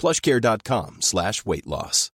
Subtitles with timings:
[0.00, 2.08] plushcare.com slash weight loss.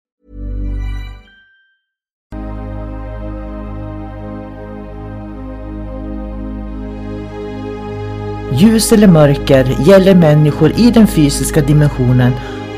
[8.53, 12.31] Ljus eller mörker gäller människor i den fysiska dimensionen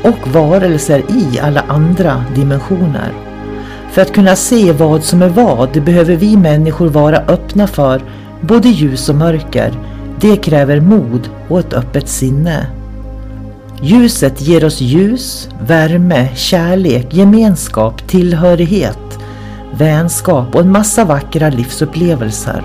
[0.04, 3.12] och varelser i alla andra dimensioner.
[3.90, 8.02] För att kunna se vad som är vad behöver vi människor vara öppna för
[8.40, 9.72] både ljus och mörker.
[10.20, 12.77] Det kräver mod och ett öppet sinne.
[13.80, 19.18] Ljuset ger oss ljus, värme, kärlek, gemenskap, tillhörighet,
[19.72, 22.62] vänskap och en massa vackra livsupplevelser.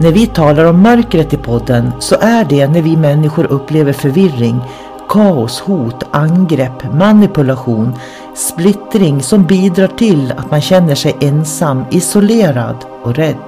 [0.00, 4.60] När vi talar om mörkret i podden så är det när vi människor upplever förvirring,
[5.08, 7.94] kaos, hot, angrepp, manipulation,
[8.34, 13.44] splittring som bidrar till att man känner sig ensam, isolerad och rädd.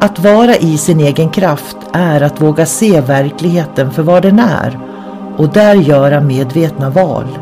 [0.00, 4.93] Att vara i sin egen kraft är att våga se verkligheten för vad den är
[5.36, 7.38] och där göra medvetna val.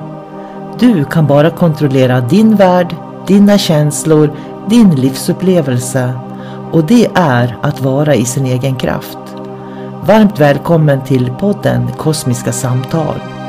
[0.78, 4.32] Du kan bara kontrollera din värld, dina känslor,
[4.68, 6.12] din livsupplevelse
[6.72, 9.18] och det är att vara i sin egen kraft.
[10.06, 13.41] Varmt välkommen till podden Kosmiska samtal.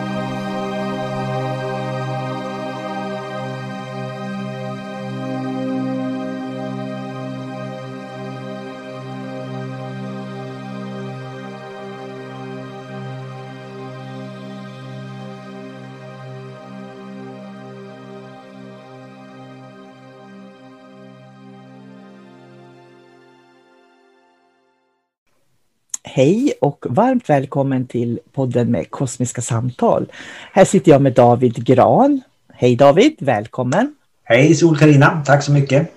[26.15, 30.11] Hej och varmt välkommen till podden med kosmiska samtal.
[30.51, 32.21] Här sitter jag med David Gran.
[32.53, 33.95] Hej David, välkommen!
[34.23, 35.91] Hej sol karina tack så mycket!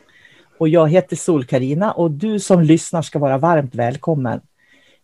[0.58, 4.40] Och jag heter sol karina och du som lyssnar ska vara varmt välkommen.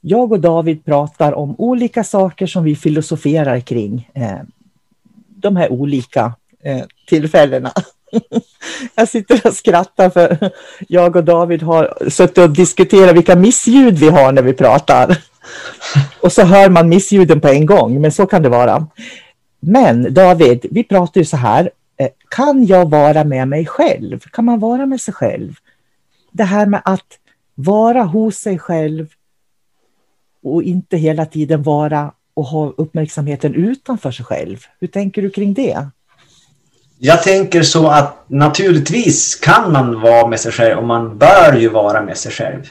[0.01, 4.41] Jag och David pratar om olika saker som vi filosoferar kring eh,
[5.29, 7.73] de här olika eh, tillfällena.
[8.95, 10.51] Jag sitter och skrattar för
[10.89, 15.19] jag och David har suttit och diskuterat vilka missljud vi har när vi pratar.
[16.21, 18.87] Och så hör man missljuden på en gång, men så kan det vara.
[19.61, 21.71] Men David, vi pratar ju så här.
[21.97, 24.21] Eh, kan jag vara med mig själv?
[24.21, 25.55] Kan man vara med sig själv?
[26.33, 27.19] Det här med att
[27.55, 29.09] vara hos sig själv
[30.43, 34.59] och inte hela tiden vara och ha uppmärksamheten utanför sig själv.
[34.81, 35.87] Hur tänker du kring det?
[37.05, 41.69] Jag tänker så att naturligtvis kan man vara med sig själv och man bör ju
[41.69, 42.69] vara med sig själv.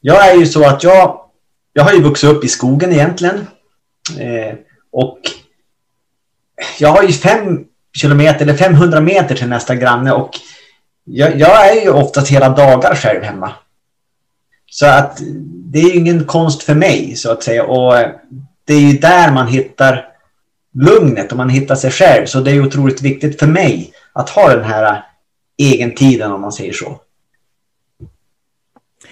[0.00, 1.20] Jag är ju så att jag,
[1.72, 3.46] jag har ju vuxit upp i skogen egentligen.
[4.18, 4.54] Eh,
[4.92, 5.18] och
[6.78, 7.64] jag har ju fem
[7.96, 10.30] kilometer eller 500 meter till nästa granne och
[11.04, 13.52] jag, jag är ju oftast hela dagar själv hemma.
[14.66, 17.94] Så att det är ju ingen konst för mig så att säga och
[18.64, 20.11] det är ju där man hittar
[20.72, 22.26] lugnet och man hittar sig själv.
[22.26, 25.02] Så det är otroligt viktigt för mig att ha den här äh,
[25.56, 27.00] egentiden om man säger så.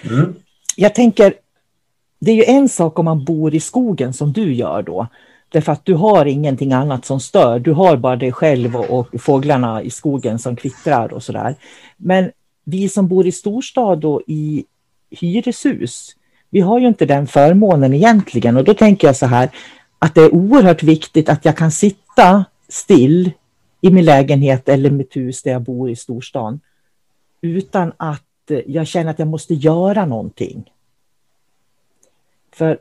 [0.09, 0.35] Mm.
[0.75, 1.33] Jag tänker,
[2.19, 5.07] det är ju en sak om man bor i skogen som du gör då.
[5.49, 7.59] Därför att du har ingenting annat som stör.
[7.59, 11.55] Du har bara dig själv och, och fåglarna i skogen som kvittrar och sådär.
[11.97, 12.31] Men
[12.63, 14.65] vi som bor i storstad och i
[15.09, 16.15] hyreshus,
[16.49, 18.57] vi har ju inte den förmånen egentligen.
[18.57, 19.49] Och då tänker jag så här,
[20.05, 23.31] att det är oerhört viktigt att jag kan sitta still
[23.81, 26.59] i min lägenhet eller mitt hus där jag bor i storstan
[27.41, 28.23] utan att
[28.65, 30.71] jag känner att jag måste göra någonting.
[32.51, 32.77] För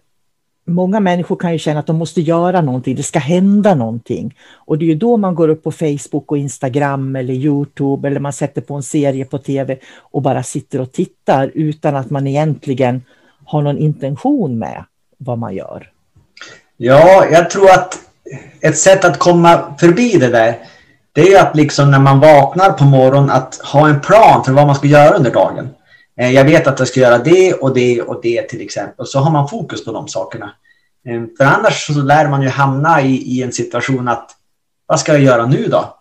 [0.64, 4.36] många människor kan ju känna att de måste göra någonting, det ska hända någonting.
[4.52, 8.20] Och det är ju då man går upp på Facebook och Instagram eller Youtube eller
[8.20, 12.26] man sätter på en serie på tv och bara sitter och tittar utan att man
[12.26, 13.02] egentligen
[13.44, 14.84] har någon intention med
[15.18, 15.92] vad man gör.
[16.82, 17.98] Ja, jag tror att
[18.60, 20.58] ett sätt att komma förbi det där,
[21.12, 24.52] det är ju att liksom när man vaknar på morgonen att ha en plan för
[24.52, 25.68] vad man ska göra under dagen.
[26.20, 29.06] Eh, jag vet att jag ska göra det och det och det till exempel.
[29.06, 30.54] Så har man fokus på de sakerna.
[31.06, 34.30] Eh, för annars så lär man ju hamna i, i en situation att
[34.86, 35.98] vad ska jag göra nu då?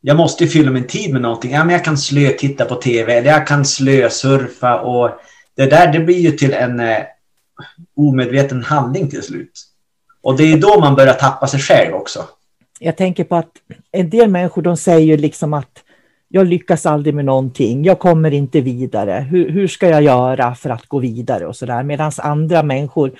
[0.00, 1.52] Jag måste ju fylla min tid med någonting.
[1.52, 5.10] Ja, men jag kan slö titta på tv eller jag kan slösurfa och
[5.56, 6.98] det där det blir ju till en eh,
[7.96, 9.70] omedveten handling till slut.
[10.24, 12.24] Och det är då man börjar tappa sig själv också.
[12.80, 13.50] Jag tänker på att
[13.92, 15.82] en del människor de säger ju liksom att
[16.28, 20.70] jag lyckas aldrig med någonting, jag kommer inte vidare, hur, hur ska jag göra för
[20.70, 21.82] att gå vidare och sådär.
[21.82, 23.12] Medan andra människor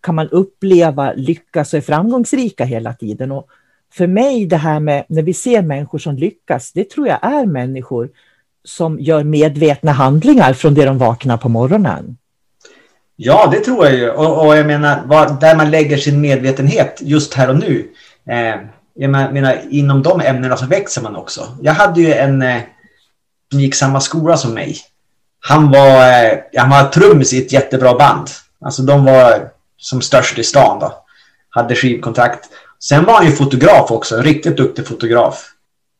[0.00, 3.32] kan man uppleva lyckas och är framgångsrika hela tiden.
[3.32, 3.48] Och
[3.92, 7.46] för mig det här med när vi ser människor som lyckas, det tror jag är
[7.46, 8.10] människor
[8.64, 12.16] som gör medvetna handlingar från det de vaknar på morgonen.
[13.24, 14.10] Ja, det tror jag ju.
[14.10, 17.88] Och, och jag menar, var, där man lägger sin medvetenhet just här och nu.
[18.30, 18.60] Eh,
[18.94, 21.56] jag menar, inom de ämnena så växer man också.
[21.60, 22.60] Jag hade ju en eh,
[23.50, 24.76] som gick samma skola som mig.
[25.40, 28.30] Han var, eh, han var trummis i ett jättebra band.
[28.64, 30.94] Alltså de var som störst i stan då.
[31.50, 32.48] Hade skivkontrakt.
[32.80, 35.48] Sen var han ju fotograf också, en riktigt duktig fotograf.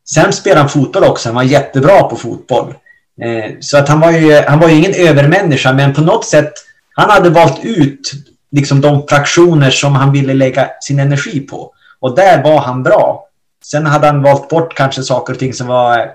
[0.08, 2.74] Sen spelade han fotboll också, han var jättebra på fotboll.
[3.22, 6.52] Eh, så att han var ju, han var ju ingen övermänniska, men på något sätt,
[6.94, 8.12] han hade valt ut
[8.50, 11.74] liksom de fraktioner som han ville lägga sin energi på.
[12.00, 13.28] Och där var han bra.
[13.64, 16.06] Sen hade han valt bort kanske saker och ting som var eh,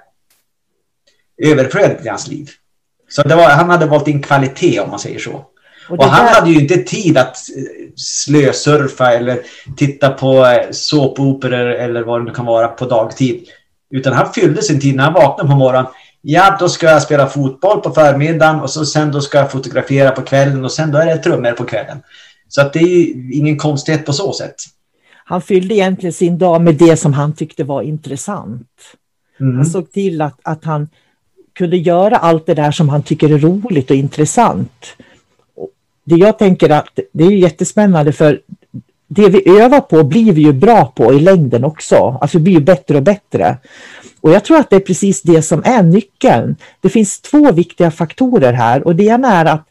[1.52, 2.50] överflödigt i hans liv.
[3.10, 5.46] Så var, han hade valt in kvalitet om man säger så.
[5.90, 6.34] Och, och han där...
[6.34, 7.64] hade ju inte tid att eh,
[7.96, 9.40] slösurfa eller
[9.78, 13.48] titta på eh, såpoperor eller vad det nu kan vara på dagtid.
[13.92, 15.92] Utan han fyllde sin tid när han vaknade på morgonen.
[16.30, 20.12] Ja, då ska jag spela fotboll på förmiddagen och så sen då ska jag fotografera
[20.12, 21.98] på kvällen och sen då är det trummor på kvällen.
[22.48, 24.56] Så att det är ju ingen konstighet på så sätt
[25.30, 28.68] han fyllde egentligen sin dag med det som han tyckte var intressant.
[29.40, 29.56] Mm.
[29.56, 30.90] Han såg till att, att han
[31.54, 34.86] kunde göra allt det där som han tycker är roligt och intressant.
[36.04, 38.42] Det jag tänker att det är jättespännande för
[39.08, 42.18] det vi övar på blir vi ju bra på i längden också.
[42.22, 43.58] Alltså vi blir ju bättre och bättre.
[44.28, 46.56] Och jag tror att det är precis det som är nyckeln.
[46.82, 49.68] Det finns två viktiga faktorer här och det ena är att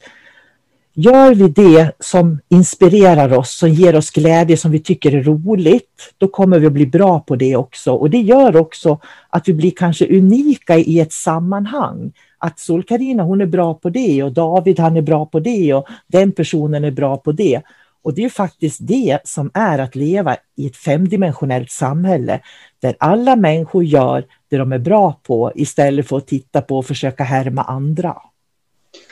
[0.98, 6.14] Gör vi det som inspirerar oss, som ger oss glädje, som vi tycker är roligt,
[6.18, 7.92] då kommer vi att bli bra på det också.
[7.92, 8.98] Och det gör också
[9.30, 12.12] att vi blir kanske unika i ett sammanhang.
[12.38, 15.86] Att Sol-Karina hon är bra på det och David han är bra på det och
[16.06, 17.62] den personen är bra på det.
[18.06, 22.40] Och det är faktiskt det som är att leva i ett femdimensionellt samhälle
[22.82, 26.86] där alla människor gör det de är bra på istället för att titta på och
[26.86, 28.16] försöka härma andra.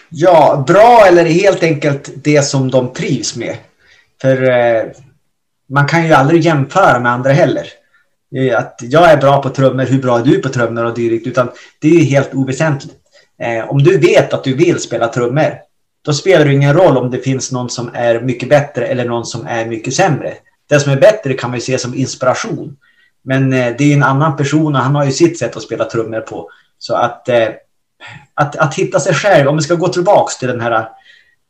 [0.09, 3.57] Ja, bra eller helt enkelt det som de trivs med.
[4.21, 4.83] För eh,
[5.69, 7.67] man kan ju aldrig jämföra med andra heller.
[8.57, 11.27] Att jag är bra på trummor, hur bra är du på trummor och dylikt.
[11.27, 11.51] Utan
[11.81, 12.97] det är ju helt oväsentligt.
[13.39, 15.59] Eh, om du vet att du vill spela trummor,
[16.05, 19.27] då spelar det ingen roll om det finns någon som är mycket bättre eller någon
[19.27, 20.35] som är mycket sämre.
[20.69, 22.77] Den som är bättre kan man ju se som inspiration.
[23.23, 25.85] Men eh, det är en annan person och han har ju sitt sätt att spela
[25.85, 26.51] trummor på.
[26.79, 27.49] Så att eh,
[28.35, 30.89] att, att hitta sig själv, om vi ska gå tillbaka till den här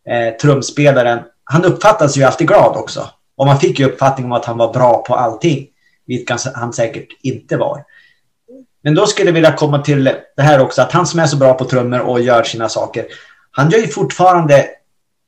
[0.08, 1.18] eh, trumspelaren.
[1.44, 3.08] Han uppfattas ju alltid glad också.
[3.36, 5.66] Och man fick ju uppfattningen om att han var bra på allting.
[6.06, 7.84] Vilket han säkert inte var.
[8.82, 10.04] Men då skulle jag vilja komma till
[10.36, 13.06] det här också, att han som är så bra på trummor och gör sina saker.
[13.56, 14.66] Han gör ju fortfarande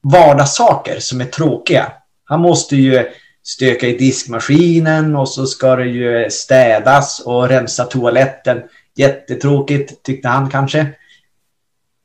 [0.03, 1.93] vardagssaker som är tråkiga.
[2.25, 3.05] Han måste ju
[3.43, 8.63] stöka i diskmaskinen och så ska det ju städas och rensa toaletten.
[8.97, 10.87] Jättetråkigt tyckte han kanske.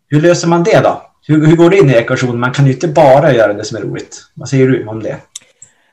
[0.08, 1.02] Hur löser man det då?
[1.28, 2.40] Hur, hur går det in i ekvationen?
[2.40, 4.26] Man kan ju inte bara göra det som är roligt.
[4.34, 5.18] Vad säger du om det?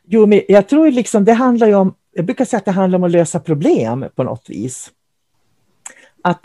[0.06, 2.98] Jo, men jag tror liksom det handlar ju om, jag brukar säga att det handlar
[2.98, 4.90] om att lösa problem på något vis.
[6.22, 6.40] Att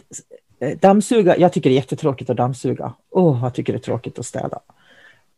[0.63, 2.93] Eh, dammsuga, jag tycker det är jättetråkigt att dammsuga.
[3.11, 4.59] Åh, oh, jag tycker det är tråkigt att städa.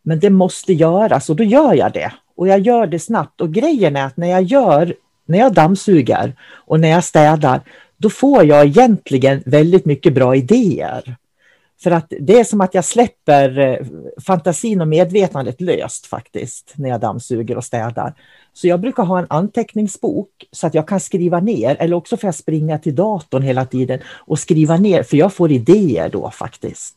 [0.02, 2.14] Men det måste göras och då gör jag det.
[2.36, 3.42] Och jag gör det snabbt.
[3.42, 7.62] Och grejen är att när jag gör, när jag dammsuger och när jag städar,
[7.98, 11.16] då får jag egentligen väldigt mycket bra idéer.
[11.84, 13.88] För att det är som att jag släpper eh,
[14.26, 18.14] fantasin och medvetandet löst faktiskt när jag dammsuger och städar.
[18.58, 22.28] Så jag brukar ha en anteckningsbok så att jag kan skriva ner eller också får
[22.28, 26.96] jag springa till datorn hela tiden och skriva ner för jag får idéer då faktiskt.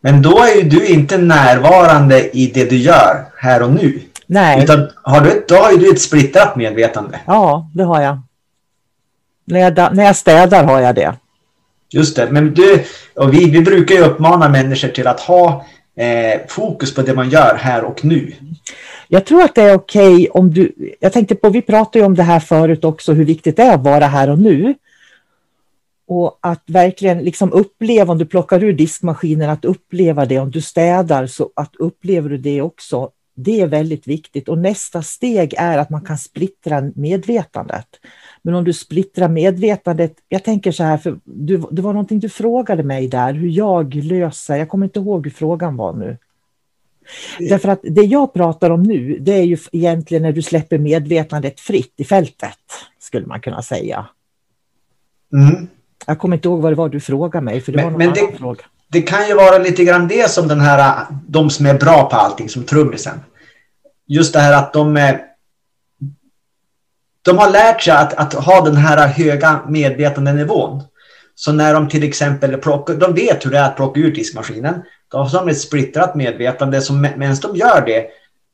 [0.00, 4.00] Men då är ju du inte närvarande i det du gör här och nu.
[4.26, 4.64] Nej.
[4.64, 7.20] Utan har du, då har ju du ett splittrat medvetande.
[7.26, 8.20] Ja, det har jag.
[9.44, 11.14] När jag, när jag städar har jag det.
[11.90, 12.84] Just det, men du
[13.14, 15.66] och vi, vi brukar ju uppmana människor till att ha
[16.00, 18.32] eh, fokus på det man gör här och nu.
[19.08, 22.04] Jag tror att det är okej okay om du, jag tänkte på, vi pratade ju
[22.04, 24.74] om det här förut också, hur viktigt det är att vara här och nu.
[26.06, 30.38] Och att verkligen liksom uppleva, om du plockar ur diskmaskinen, att uppleva det.
[30.38, 33.10] Om du städar, så att upplever du det också.
[33.44, 34.48] Det är väldigt viktigt.
[34.48, 37.86] Och nästa steg är att man kan splittra medvetandet.
[38.42, 42.28] Men om du splittrar medvetandet, jag tänker så här, för du, det var någonting du
[42.28, 46.16] frågade mig där, hur jag löser, jag kommer inte ihåg hur frågan var nu.
[47.38, 51.60] Därför att det jag pratar om nu, det är ju egentligen när du släpper medvetandet
[51.60, 52.58] fritt i fältet,
[52.98, 54.06] skulle man kunna säga.
[55.32, 55.68] Mm.
[56.06, 57.98] Jag kommer inte ihåg vad det var du frågade mig, för det men, var någon
[57.98, 58.64] men det, fråga.
[58.92, 62.16] Det kan ju vara lite grann det som den här, de som är bra på
[62.16, 63.20] allting, som trummisen.
[64.08, 65.20] Just det här att de är
[67.22, 70.82] de har lärt sig att, att ha den här höga medvetandenivån.
[71.34, 74.82] Så när de till exempel plockar, de vet hur det är att plocka ut diskmaskinen.
[75.10, 78.06] Då har de ett splittrat medvetande som medan de gör det,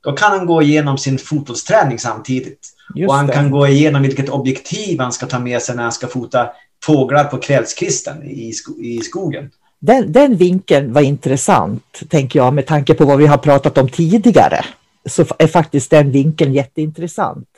[0.05, 2.69] då kan han gå igenom sin fotbollsträning samtidigt.
[2.95, 3.33] Just och han det.
[3.33, 6.51] kan gå igenom vilket objektiv han ska ta med sig när han ska fota
[6.85, 9.51] fåglar på kvällskvisten i, sko i skogen.
[9.79, 13.89] Den, den vinkeln var intressant, tänker jag, med tanke på vad vi har pratat om
[13.89, 14.65] tidigare.
[15.09, 17.49] Så är faktiskt den vinkeln jätteintressant.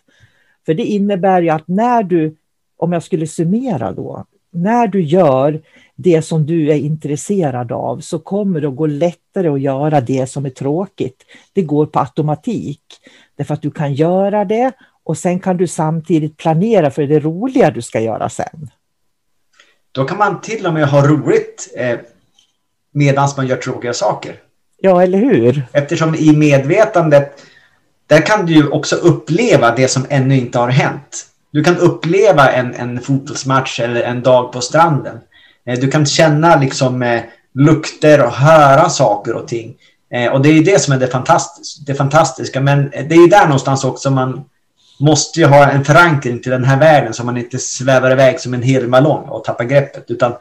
[0.67, 2.37] För det innebär ju att när du,
[2.77, 5.61] om jag skulle summera då, när du gör
[5.97, 10.27] det som du är intresserad av så kommer det att gå lättare att göra det
[10.27, 11.25] som är tråkigt.
[11.53, 12.83] Det går på automatik.
[13.37, 14.73] Därför att du kan göra det
[15.05, 18.71] och sen kan du samtidigt planera för det roliga du ska göra sen.
[19.99, 21.99] Då kan man till och med ha roligt eh,
[22.93, 24.37] medan man gör tråkiga saker.
[24.81, 25.67] Ja, eller hur?
[25.73, 27.43] Eftersom i medvetandet
[28.07, 31.26] där kan du ju också uppleva det som ännu inte har hänt.
[31.50, 35.19] Du kan uppleva en, en fotbollsmatch eller en dag på stranden.
[35.67, 37.21] Eh, du kan känna liksom eh,
[37.55, 39.75] lukter och höra saker och ting.
[40.14, 42.61] Eh, och det är det som är det, fantastis det fantastiska.
[42.61, 44.45] Men det är där någonstans också man
[45.00, 48.55] måste ju ha en förankring till den här världen så man inte svävar iväg som
[48.55, 50.05] en hel ballong och tappar greppet.
[50.09, 50.33] Utan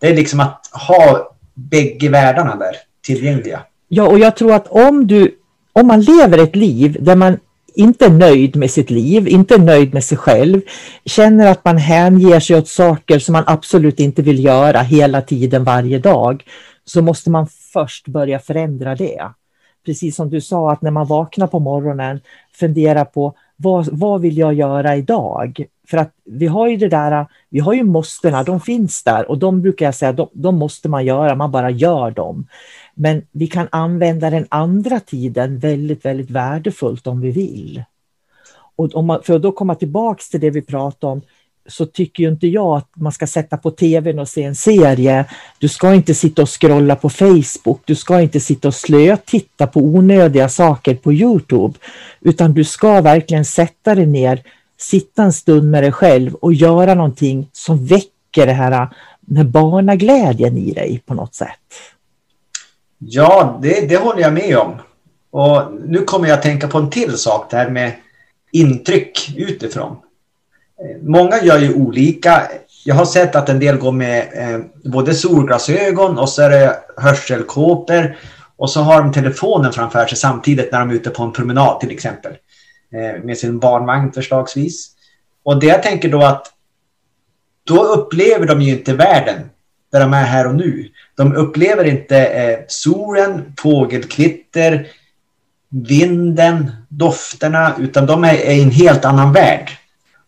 [0.00, 3.60] det är liksom att ha bägge världarna där tillgängliga.
[3.88, 5.38] Ja, och jag tror att om du
[5.72, 7.38] om man lever ett liv där man
[7.74, 10.60] inte är nöjd med sitt liv, inte är nöjd med sig själv,
[11.04, 15.64] känner att man hänger sig åt saker som man absolut inte vill göra hela tiden
[15.64, 16.44] varje dag,
[16.84, 19.22] så måste man först börja förändra det.
[19.86, 22.20] Precis som du sa, att när man vaknar på morgonen,
[22.52, 25.64] fundera på vad, vad vill jag göra idag?
[25.88, 29.38] För att vi har ju det där, vi har ju måstena, de finns där och
[29.38, 32.46] de brukar jag säga, de, de måste man göra, man bara gör dem.
[32.94, 37.82] Men vi kan använda den andra tiden väldigt, väldigt värdefullt om vi vill.
[38.76, 41.22] Och om man, för att då komma tillbaks till det vi pratade om,
[41.68, 45.24] så tycker ju inte jag att man ska sätta på tvn och se en serie.
[45.58, 49.80] Du ska inte sitta och scrolla på Facebook, du ska inte sitta och slötitta på
[49.80, 51.78] onödiga saker på Youtube,
[52.20, 54.42] utan du ska verkligen sätta dig ner,
[54.78, 58.88] sitta en stund med dig själv och göra någonting som väcker det här,
[59.20, 61.50] den här barnaglädjen i dig på något sätt.
[62.98, 64.74] Ja, det, det håller jag med om.
[65.30, 67.92] Och nu kommer jag att tänka på en till sak, det här med
[68.52, 69.96] intryck utifrån.
[71.02, 72.42] Många gör ju olika.
[72.84, 76.76] Jag har sett att en del går med eh, både solglasögon och så är det
[76.96, 78.16] hörselkåpor.
[78.56, 81.80] Och så har de telefonen framför sig samtidigt när de är ute på en promenad
[81.80, 82.32] till exempel.
[82.92, 84.90] Eh, med sin barnvagn förslagsvis.
[85.42, 86.52] Och det jag tänker då att
[87.64, 89.50] då upplever de ju inte världen
[89.92, 90.88] där de är här och nu.
[91.16, 94.86] De upplever inte eh, solen, fågelkvitter,
[95.68, 99.70] vinden, dofterna, utan de är, är i en helt annan värld.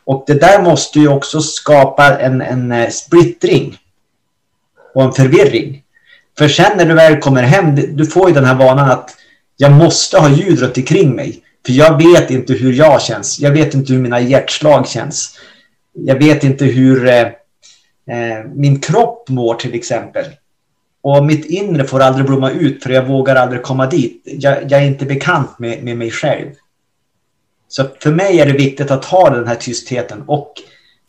[0.09, 3.77] Och det där måste ju också skapa en, en eh, splittring
[4.95, 5.83] och en förvirring.
[6.39, 9.11] För sen när du väl kommer hem, du får ju den här vanan att
[9.57, 11.43] jag måste ha ljud runt omkring mig.
[11.67, 13.41] För jag vet inte hur jag känns.
[13.41, 15.39] Jag vet inte hur mina hjärtslag känns.
[15.93, 20.25] Jag vet inte hur eh, eh min kropp mår till exempel.
[21.03, 24.23] Och mitt inre får aldrig blomma ut för jag vågar aldrig komma dit.
[24.25, 26.51] Jag, jag är inte bekant med, med mig själv.
[27.69, 30.53] Så för mig är det viktigt att ha den här tystheten och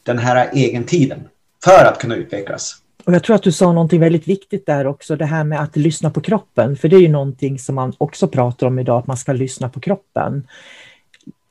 [0.04, 1.28] den här egentiden
[1.64, 2.76] för att kunna utvecklas.
[3.04, 5.76] Och jag tror att du sa någonting väldigt viktigt där också, det här med att
[5.76, 6.76] lyssna på kroppen.
[6.76, 9.70] För det är ju någonting som man också pratar om idag, att man ska lyssna
[9.70, 10.48] på kroppen.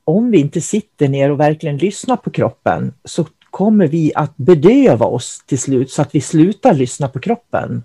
[0.04, 5.06] Om vi inte sitter ner och verkligen lyssnar på kroppen så kommer vi att bedöva
[5.06, 7.84] oss till slut så att vi slutar lyssna på kroppen.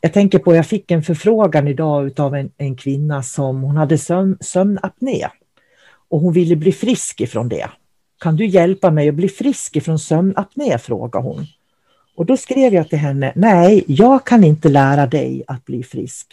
[0.00, 3.98] Jag tänker på, jag fick en förfrågan idag av en, en kvinna som hon hade
[3.98, 5.26] sömn, sömnapné
[6.08, 7.70] och hon ville bli frisk ifrån det.
[8.20, 10.78] Kan du hjälpa mig att bli frisk ifrån sömnapné?
[10.78, 11.46] frågade hon.
[12.16, 16.26] Och då skrev jag till henne, nej, jag kan inte lära dig att bli frisk.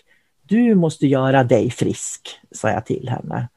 [0.47, 3.47] du måste göra dig frisk, sa jag till henne.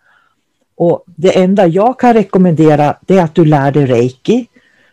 [0.76, 4.46] Och det enda jag kan rekommendera det är att du lär dig reiki,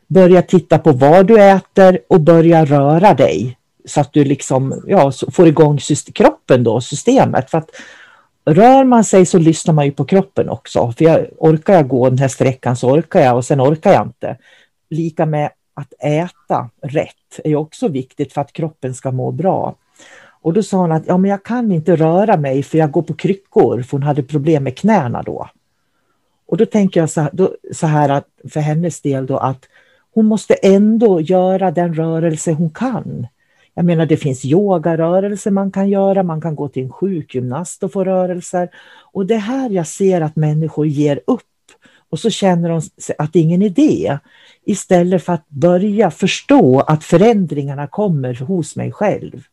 [0.08, 5.12] börja titta på vad du äter och börja röra dig så att du liksom ja,
[5.32, 5.80] får igång
[6.14, 7.50] kroppen då, systemet.
[7.50, 7.70] För att
[8.46, 10.92] rör man sig så lyssnar man ju på kroppen också.
[10.92, 14.08] För jag, orkar jag gå den här sträckan så orkar jag och sen orkar jag
[14.08, 14.38] inte.
[14.90, 19.76] Lika med att äta rätt är också viktigt för att kroppen ska må bra.
[20.42, 23.02] Och då sa hon att ja, men jag kan inte röra mig för jag går
[23.02, 25.50] på kryckor, för hon hade problem med knäna då.
[26.46, 29.66] Och då tänker jag så här, då, så här att för hennes del då att
[30.14, 33.28] hon måste ändå göra den rörelse hon kan.
[33.76, 37.92] Jag menar det finns yogarörelser man kan göra, man kan gå till en sjukgymnast och
[37.92, 38.70] få rörelser.
[39.14, 41.42] Och det här jag ser att människor ger upp
[42.10, 42.82] och så känner de
[43.18, 44.18] att det är ingen idé.
[44.66, 49.44] Istället för att börja förstå att förändringarna kommer hos mig själv.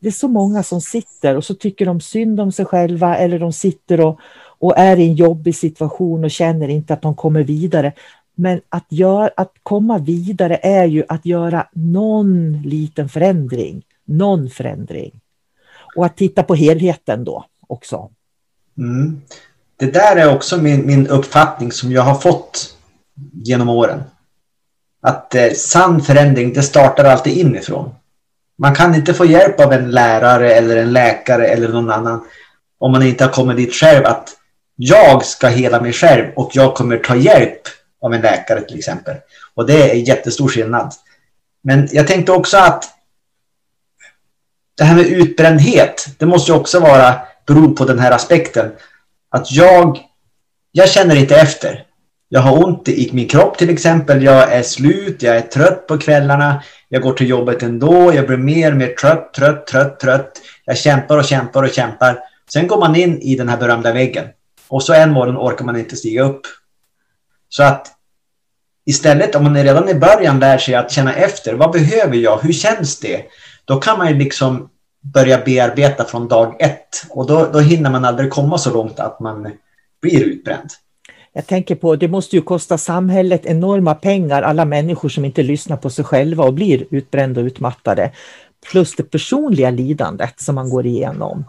[0.00, 3.38] Det är så många som sitter och så tycker de synd om sig själva eller
[3.38, 4.20] de sitter och,
[4.58, 7.92] och är i en jobbig situation och känner inte att de kommer vidare.
[8.40, 15.20] Men att, gör, att komma vidare är ju att göra någon liten förändring, någon förändring.
[15.96, 18.10] Och att titta på helheten då också.
[18.78, 19.22] Mm.
[19.76, 22.76] Det där är också min, min uppfattning som jag har fått
[23.32, 24.02] genom åren.
[25.00, 27.94] Att eh, sann förändring, det startar alltid inifrån.
[28.58, 32.24] Man kan inte få hjälp av en lärare eller en läkare eller någon annan
[32.78, 34.30] om man inte har kommit dit själv att
[34.76, 37.62] jag ska hela mig själv och jag kommer ta hjälp
[38.02, 39.16] av en läkare till exempel.
[39.54, 40.92] Och det är jättestor skillnad.
[41.62, 42.84] Men jag tänkte också att
[44.76, 48.72] det här med utbrändhet, det måste ju också vara bero på den här aspekten.
[49.30, 49.98] Att jag,
[50.72, 51.84] jag känner inte efter.
[52.28, 54.22] Jag har ont i min kropp till exempel.
[54.22, 56.62] Jag är slut, jag är trött på kvällarna.
[56.88, 58.14] Jag går till jobbet ändå.
[58.14, 60.40] Jag blir mer och mer trött, trött, trött, trött.
[60.64, 62.18] Jag kämpar och kämpar och kämpar.
[62.52, 64.24] Sen går man in i den här berömda väggen.
[64.68, 66.40] Och så en morgon orkar man inte stiga upp.
[67.48, 67.86] Så att
[68.86, 72.52] istället om man redan i början lär sig att känna efter, vad behöver jag, hur
[72.52, 73.22] känns det?
[73.64, 74.68] Då kan man ju liksom
[75.00, 79.20] börja bearbeta från dag ett och då, då hinner man aldrig komma så långt att
[79.20, 79.52] man
[80.02, 80.70] blir utbränd.
[81.32, 85.76] Jag tänker på, det måste ju kosta samhället enorma pengar, alla människor som inte lyssnar
[85.76, 88.12] på sig själva och blir utbrända och utmattade.
[88.70, 91.44] Plus det personliga lidandet som man går igenom.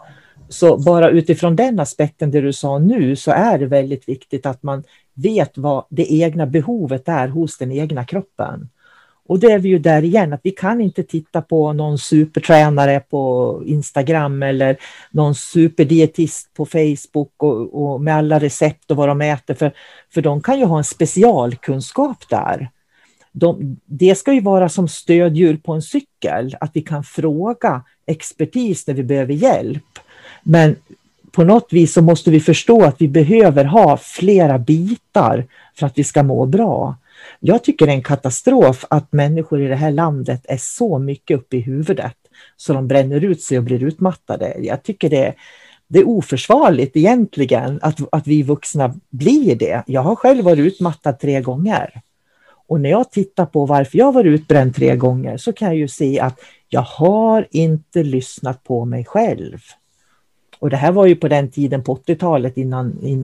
[0.50, 4.64] Så bara utifrån den aspekten, det du sa nu, så är det väldigt viktigt att
[4.64, 4.84] man
[5.24, 8.70] vet vad det egna behovet är hos den egna kroppen.
[9.30, 13.00] Och det är vi ju där igen, att vi kan inte titta på någon supertränare
[13.00, 14.78] på Instagram eller
[15.12, 19.72] någon superdietist på Facebook och, och, med alla recept och vad de äter, för,
[20.14, 22.70] för de kan ju ha en specialkunskap där.
[23.32, 28.88] De, det ska ju vara som stödhjul på en cykel, att vi kan fråga expertis
[28.88, 30.00] när vi behöver hjälp.
[30.44, 30.76] Men
[31.32, 35.98] på något vis så måste vi förstå att vi behöver ha flera bitar för att
[35.98, 36.96] vi ska må bra.
[37.40, 41.38] Jag tycker det är en katastrof att människor i det här landet är så mycket
[41.38, 42.16] uppe i huvudet
[42.58, 44.56] så de bränner ut sig och blir utmattade.
[44.60, 45.34] Jag tycker det,
[45.88, 49.84] det är oförsvarligt egentligen att, att vi vuxna blir det.
[49.86, 52.02] Jag har själv varit utmattad tre gånger.
[52.68, 55.88] Och när jag tittar på varför jag varit utbränd tre gånger så kan jag ju
[55.88, 56.40] se att
[56.70, 59.60] jag har inte lyssnat på mig själv.
[60.60, 63.24] Och det här var ju på den tiden på 80-talet innan, innan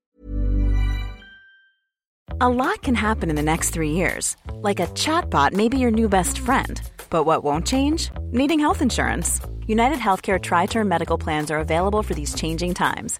[2.42, 4.36] A lot can happen in the next three years.
[4.62, 6.82] Like a chatbot may be your new best friend.
[7.10, 8.12] But what won't change?
[8.32, 9.40] Needing health insurance.
[9.68, 13.20] United Healthcare Tri Term Medical Plans are available for these changing times.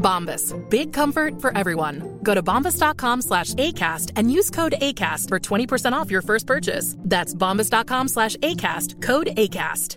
[0.00, 0.54] Bombas.
[0.70, 2.18] Big comfort for everyone.
[2.22, 6.96] Go to bombas.com slash ACAST and use code ACAST for 20% off your first purchase.
[7.10, 9.02] That's bombas.com slash ACAST.
[9.02, 9.96] Code ACAST.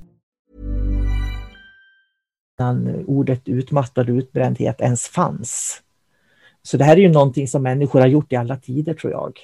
[3.07, 5.81] ordet utmattad utbrändhet ens fanns.
[6.63, 9.39] Så det här är ju någonting som människor har gjort i alla tider tror jag.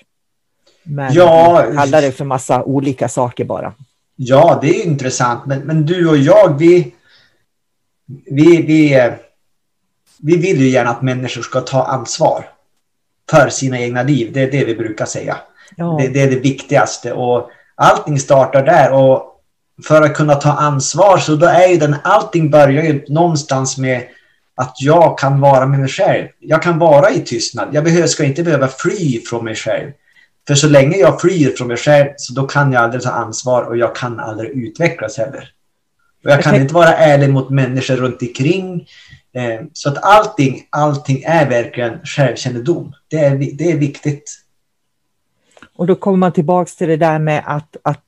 [0.84, 1.66] Men Ja.
[1.76, 3.74] kallar det för massa olika saker bara.
[4.16, 5.46] Ja, det är ju intressant.
[5.46, 6.96] Men, men du och jag, vi,
[8.32, 8.94] vi, vi,
[10.24, 12.46] vi vill ju gärna att människor ska ta ansvar
[13.32, 14.32] för sina egna liv.
[14.34, 15.38] Det är det vi brukar säga.
[15.76, 15.98] Ja.
[16.00, 17.14] Det, det är det viktigaste.
[17.14, 18.92] Och allting startar där.
[18.94, 19.26] Och
[19.88, 24.04] för att kunna ta ansvar så då är ju den, allting börjar ju någonstans med
[24.56, 26.28] att jag kan vara med mig själv.
[26.40, 27.70] Jag kan vara i tystnad.
[27.72, 29.92] Jag behöver, ska inte behöva fly från mig själv.
[30.48, 33.64] För så länge jag flyr från mig själv så då kan jag aldrig ta ansvar
[33.64, 35.50] och jag kan aldrig utvecklas heller.
[36.24, 38.88] Och jag kan inte vara ärlig mot människor runt omkring.
[39.34, 42.94] Eh, så att allting, allting är verkligen självkännedom.
[43.08, 44.40] Det är, det är viktigt.
[45.76, 48.06] Och då kommer man tillbaks till det där med att, att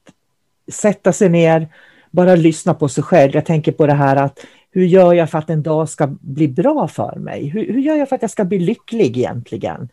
[0.72, 1.68] sätta sig ner,
[2.12, 3.36] bara lyssna på sig själv.
[3.36, 4.40] Jag tänker på det här att
[4.72, 7.48] hur gör jag för att en dag ska bli bra för mig?
[7.48, 9.90] Hur, hur gör jag för att jag ska bli lycklig egentligen?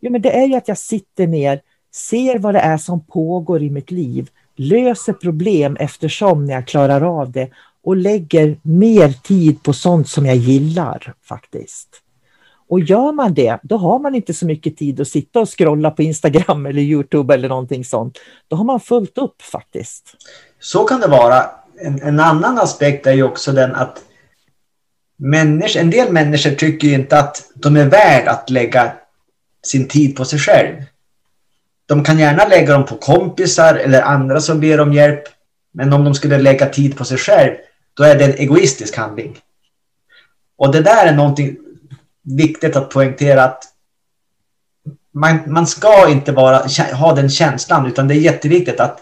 [0.00, 1.60] Jo, men det är ju att jag sitter ner,
[1.94, 7.20] ser vad det är som pågår i mitt liv, löser problem eftersom när jag klarar
[7.20, 7.50] av det
[7.84, 11.88] och lägger mer tid på sånt som jag gillar faktiskt.
[12.68, 15.90] Och gör man det, då har man inte så mycket tid att sitta och scrolla
[15.90, 18.18] på Instagram eller Youtube eller någonting sånt.
[18.48, 20.16] Då har man fullt upp faktiskt.
[20.60, 21.44] Så kan det vara.
[21.80, 24.02] En, en annan aspekt är ju också den att
[25.16, 28.92] människor, en del människor tycker ju inte att de är värd att lägga
[29.66, 30.82] sin tid på sig själv.
[31.86, 35.22] De kan gärna lägga dem på kompisar eller andra som ber om hjälp.
[35.74, 37.54] Men om de skulle lägga tid på sig själv,
[37.94, 39.38] då är det en egoistisk handling.
[40.56, 41.56] Och det där är någonting
[42.22, 43.64] viktigt att poängtera att
[45.14, 49.00] man, man ska inte bara ha den känslan utan det är jätteviktigt att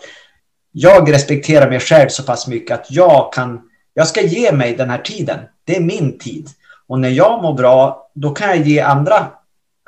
[0.73, 3.61] jag respekterar mig själv så pass mycket att jag kan,
[3.95, 5.39] jag ska ge mig den här tiden.
[5.65, 6.49] Det är min tid.
[6.87, 9.27] Och när jag mår bra, då kan jag ge andra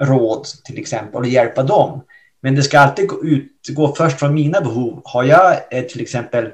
[0.00, 2.04] råd till exempel och hjälpa dem.
[2.40, 5.02] Men det ska alltid gå, ut, gå först från mina behov.
[5.04, 6.50] Har jag eh, till exempel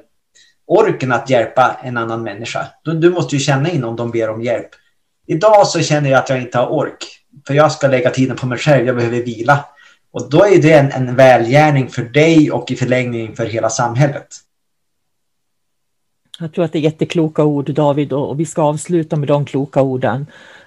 [0.69, 4.31] orken att hjälpa en annan människa, Du, du måste ju känna in om de ber
[4.31, 4.69] om hjälp.
[5.27, 7.05] Idag så känner jag att jag inte har ork,
[7.47, 9.65] för jag ska lägga tiden på mig själv, jag behöver vila.
[10.11, 14.27] Och då är det en, en välgärning för dig och i förlängningen för hela samhället.
[16.41, 19.83] Jag tror att det är jättekloka ord David och vi ska avsluta med de kloka
[19.83, 20.27] orden.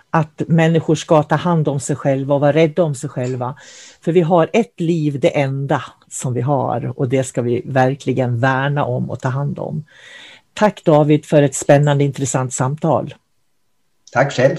[0.10, 3.56] Att människor ska ta hand om sig själva och vara rädda om sig själva.
[4.02, 5.84] För vi har ett liv, det enda
[6.14, 9.86] som vi har och det ska vi verkligen värna om och ta hand om.
[10.54, 13.14] Tack David för ett spännande intressant samtal.
[14.12, 14.58] Tack själv.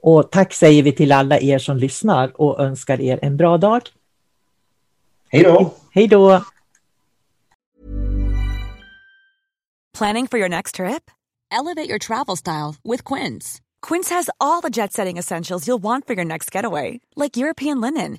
[0.00, 3.82] Och tack säger vi till alla er som lyssnar och önskar er en bra dag.
[5.28, 5.74] Hej då!
[5.90, 6.44] Hej då!
[9.98, 11.10] Planning for your next trip?
[11.52, 13.60] Elevate your travel style with Quince.
[13.88, 17.80] Quince has all the jet setting essentials you'll want for your next getaway, like European
[17.80, 18.18] linen,